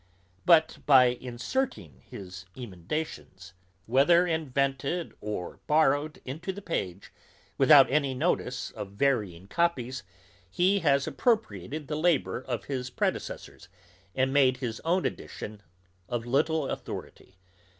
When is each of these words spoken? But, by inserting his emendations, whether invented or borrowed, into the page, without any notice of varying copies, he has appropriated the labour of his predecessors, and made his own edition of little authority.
But, 0.47 0.79
by 0.87 1.05
inserting 1.05 2.01
his 2.09 2.45
emendations, 2.57 3.53
whether 3.85 4.25
invented 4.25 5.13
or 5.21 5.59
borrowed, 5.67 6.19
into 6.25 6.51
the 6.51 6.59
page, 6.63 7.13
without 7.59 7.87
any 7.87 8.15
notice 8.15 8.71
of 8.71 8.93
varying 8.93 9.47
copies, 9.47 10.01
he 10.49 10.79
has 10.79 11.05
appropriated 11.05 11.87
the 11.87 11.97
labour 11.97 12.41
of 12.41 12.65
his 12.65 12.89
predecessors, 12.89 13.69
and 14.15 14.33
made 14.33 14.57
his 14.57 14.79
own 14.83 15.05
edition 15.05 15.61
of 16.09 16.25
little 16.25 16.67
authority. 16.69 17.37